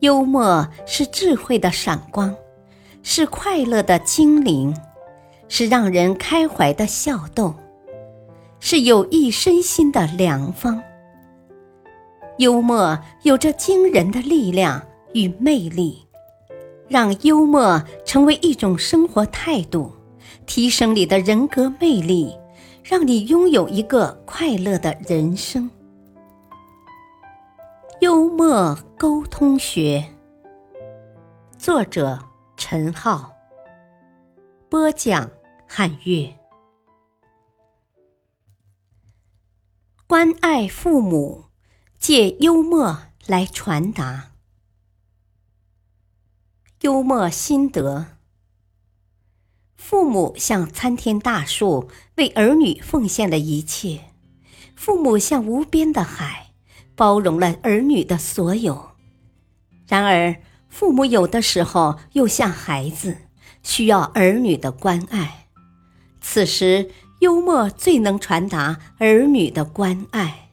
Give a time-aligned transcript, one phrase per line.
[0.00, 2.34] 幽默是智慧的闪光，
[3.02, 4.76] 是快乐的精灵，
[5.48, 7.54] 是让人开怀的笑动，
[8.60, 10.82] 是有益身心的良方。
[12.38, 14.82] 幽默有着惊人的力量
[15.14, 16.06] 与魅力，
[16.88, 19.90] 让幽默成为一种生活态度，
[20.44, 22.36] 提升你的人格魅力，
[22.84, 25.70] 让你拥有一个快乐的人生。
[28.00, 30.04] 幽默沟通学，
[31.56, 32.22] 作者
[32.54, 33.32] 陈浩，
[34.68, 35.30] 播讲
[35.66, 36.36] 汉月。
[40.06, 41.46] 关爱父母，
[41.98, 44.32] 借幽默来传达。
[46.82, 48.18] 幽默心得：
[49.78, 54.12] 父母像参天大树，为儿女奉献了一切；
[54.76, 56.45] 父母像无边的海。
[56.96, 58.92] 包容了儿女的所有，
[59.86, 60.34] 然而
[60.68, 63.18] 父母有的时候又像孩子，
[63.62, 65.46] 需要儿女的关爱。
[66.20, 66.90] 此时，
[67.20, 70.48] 幽默最能传达儿女的关爱。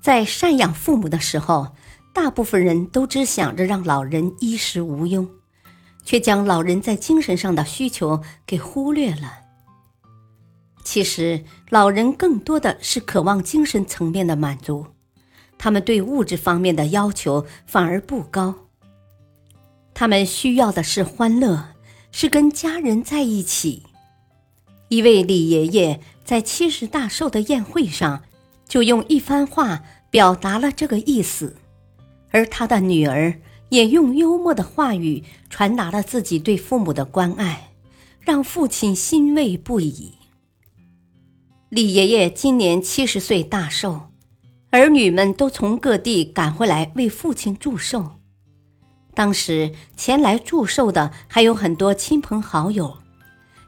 [0.00, 1.74] 在赡养父母的时候，
[2.12, 5.28] 大部分人都只想着让老人衣食无忧，
[6.04, 9.40] 却将老人在精神上的需求给忽略了。
[10.84, 14.86] 其实，老人更多的是渴望精神层面的满足。
[15.64, 18.54] 他们对物质方面的要求反而不高，
[19.94, 21.68] 他们需要的是欢乐，
[22.12, 23.82] 是跟家人在一起。
[24.88, 28.24] 一位李爷爷在七十大寿的宴会上，
[28.68, 31.56] 就用一番话表达了这个意思，
[32.30, 33.40] 而他的女儿
[33.70, 37.70] 也用幽默的话语传达了自己对父母的关爱，
[38.20, 40.12] 让父亲欣慰不已。
[41.70, 44.10] 李爷爷今年七十岁大寿。
[44.80, 48.16] 儿女们都从各地赶回来为父亲祝寿。
[49.14, 52.96] 当时前来祝寿的还有很多亲朋好友，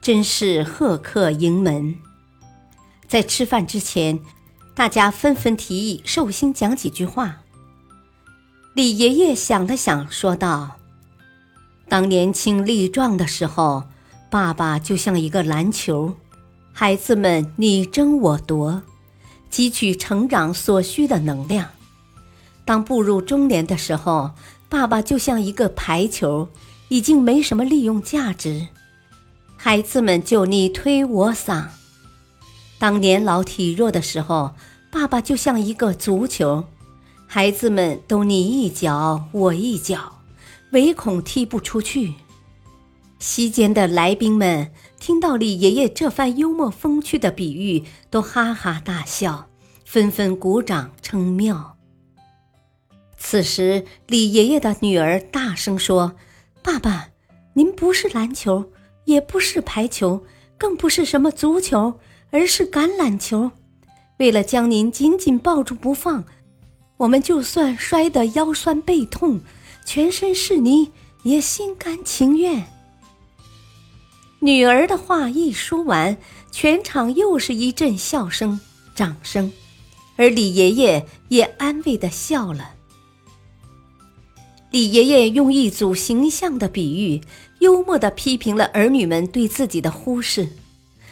[0.00, 1.96] 真是贺客迎门。
[3.08, 4.20] 在吃饭之前，
[4.76, 7.38] 大家纷纷提议寿星讲几句话。
[8.74, 10.76] 李爷爷想了想，说道
[11.90, 13.82] ：“当年轻力壮的时候，
[14.30, 16.14] 爸爸就像一个篮球，
[16.72, 18.84] 孩子们你争我夺。”
[19.52, 21.68] 汲取成长所需的能量。
[22.64, 24.30] 当步入中年的时候，
[24.68, 26.48] 爸爸就像一个排球，
[26.88, 28.68] 已经没什么利用价值，
[29.56, 31.66] 孩子们就你推我搡。
[32.78, 34.54] 当年老体弱的时候，
[34.90, 36.64] 爸爸就像一个足球，
[37.26, 40.20] 孩子们都你一脚我一脚，
[40.70, 42.14] 唯恐踢不出去。
[43.18, 49.48] 席间的来宾们听到李爷爷这番幽默风趣的比喻，都哈哈大笑，
[49.84, 51.76] 纷纷鼓掌称妙。
[53.16, 56.14] 此时，李爷爷的女儿大声说
[56.62, 57.08] ：“爸爸，
[57.54, 58.70] 您不是篮球，
[59.04, 60.22] 也不是排球，
[60.56, 61.98] 更不是什么足球，
[62.30, 63.50] 而是橄榄球。
[64.18, 66.22] 为了将您紧紧抱住不放，
[66.98, 69.40] 我们就算摔得腰酸背痛，
[69.84, 70.92] 全身是泥，
[71.24, 72.64] 也心甘情愿。”
[74.44, 76.16] 女儿的话一说完，
[76.50, 78.58] 全场又是一阵笑声、
[78.92, 79.52] 掌声，
[80.16, 82.74] 而李爷爷也安慰的笑了。
[84.72, 87.20] 李爷爷用一组形象的比喻，
[87.60, 90.48] 幽默的批评了儿女们对自己的忽视，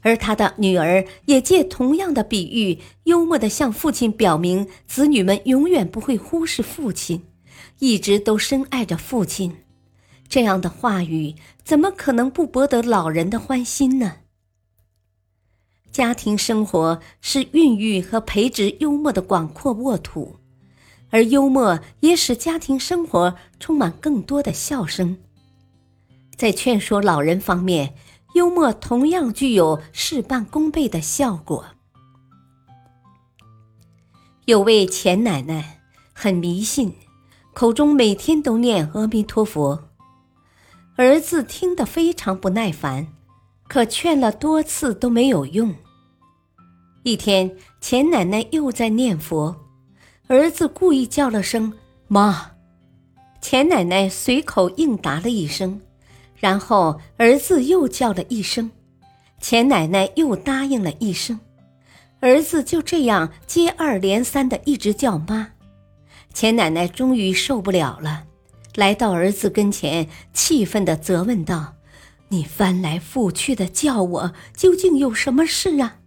[0.00, 7.22] 而他的女儿也借同样的比喻，幽默的向父亲表明，子女们永远不会忽视父亲，
[7.78, 9.58] 一直都深爱着父亲。
[10.28, 14.16] 这样的话语怎么可能不博得老人的欢心呢？
[15.90, 20.36] 家庭生活是孕育和培植幽默的广阔沃土，
[21.10, 25.18] 而幽默也使家庭生活充满更多的笑声。
[26.34, 27.94] 在劝说老人方面，
[28.34, 31.66] 幽默同样具有事半功倍的效果。
[34.46, 35.82] 有位钱奶奶
[36.14, 36.94] 很迷信，
[37.52, 39.90] 口中每天都念阿弥陀佛。
[40.96, 43.06] 儿子听得非常不耐烦，
[43.66, 45.74] 可劝了多次都没有用。
[47.02, 49.56] 一天，钱奶奶又在念佛，
[50.28, 51.72] 儿子故意叫了声
[52.08, 52.52] “妈”，
[53.40, 55.80] 钱奶奶随口应答了一声，
[56.36, 58.70] 然后儿子又叫了一声，
[59.40, 61.40] 钱奶奶又答应了一声，
[62.20, 65.52] 儿子就这样接二连三的一直叫妈，
[66.34, 68.24] 钱奶奶终于受不了了。
[68.74, 71.74] 来到儿子跟前，气愤地责问道
[72.28, 75.98] ：“你翻来覆去的叫我，究竟有什么事啊？”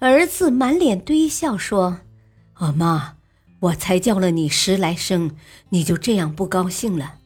[0.00, 2.00] 儿子满脸堆笑说
[2.54, 3.16] ：“阿妈，
[3.60, 5.32] 我才叫了你十来声，
[5.70, 7.16] 你就这样不高兴了？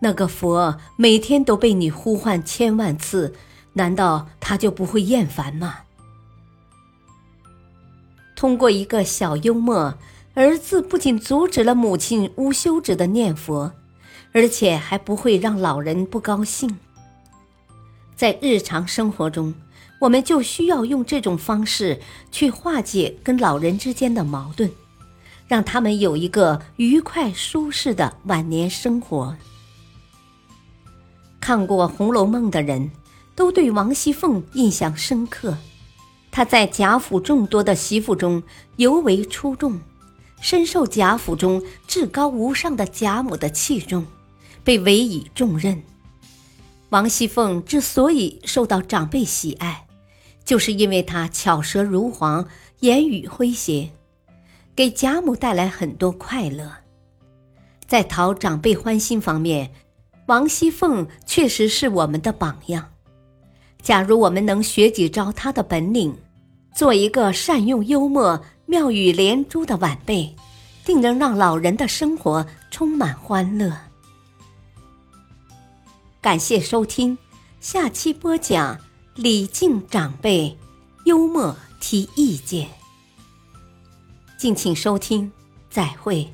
[0.00, 3.34] 那个佛每天都被你呼唤千万次，
[3.72, 5.78] 难道他就不会厌烦吗？
[8.34, 9.96] 通过一个小幽默，
[10.36, 13.72] 儿子不仅阻止了母亲无休止的念佛，
[14.32, 16.78] 而且还不会让老人不高兴。
[18.14, 19.54] 在日常生活中，
[19.98, 21.98] 我们就需要用这种方式
[22.30, 24.70] 去化解跟老人之间的矛盾。
[25.48, 29.34] 让他们有一个愉快舒适的晚年生活。
[31.40, 32.90] 看过《红楼梦》的人
[33.34, 35.56] 都对王熙凤印象深刻，
[36.30, 38.42] 她在贾府众多的媳妇中
[38.74, 39.80] 尤为出众，
[40.40, 44.06] 深受贾府中至高无上的贾母的器重，
[44.62, 45.82] 被委以重任。
[46.90, 49.86] 王熙凤之所以受到长辈喜爱，
[50.44, 52.46] 就是因为她巧舌如簧，
[52.80, 53.90] 言语诙谐。
[54.76, 56.70] 给贾母带来很多快乐，
[57.86, 59.72] 在讨长辈欢心方面，
[60.26, 62.92] 王熙凤确实是我们的榜样。
[63.80, 66.14] 假如我们能学几招她的本领，
[66.74, 70.34] 做一个善用幽默、妙语连珠的晚辈，
[70.84, 73.76] 定能让老人的生活充满欢乐。
[76.20, 77.16] 感谢收听，
[77.60, 78.78] 下期播讲
[79.14, 80.58] 礼敬长辈，
[81.04, 82.68] 幽默提意见。
[84.36, 85.30] 敬请收听，
[85.70, 86.28] 再会。